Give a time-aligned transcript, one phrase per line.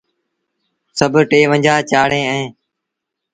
[0.97, 2.49] سڀ ٽيونجھآ چآڙيٚن اهيݩ۔